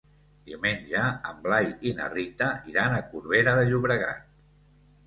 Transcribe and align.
Diumenge 0.45 1.03
en 1.33 1.43
Blai 1.45 1.69
i 1.91 1.93
na 2.01 2.09
Rita 2.17 2.51
iran 2.73 2.97
a 2.99 3.05
Corbera 3.13 3.57
de 3.63 3.71
Llobregat. 3.71 4.31